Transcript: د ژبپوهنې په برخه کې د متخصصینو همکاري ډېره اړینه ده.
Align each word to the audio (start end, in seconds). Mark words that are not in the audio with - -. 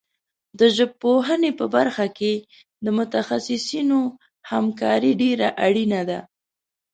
د 0.59 0.61
ژبپوهنې 0.77 1.51
په 1.59 1.65
برخه 1.75 2.05
کې 2.17 2.33
د 2.83 2.87
متخصصینو 2.97 4.01
همکاري 4.51 5.11
ډېره 5.21 5.47
اړینه 5.65 6.01
ده. 6.09 6.19